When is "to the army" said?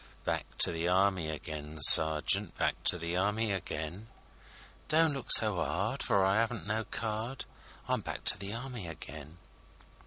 0.63-1.29, 2.85-3.51, 8.23-8.87